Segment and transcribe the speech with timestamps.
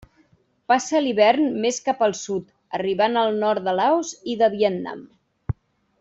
[0.71, 2.47] Passa l'hivern més cap al sud,
[2.79, 5.05] arribant al nord de Laos i de Vietnam.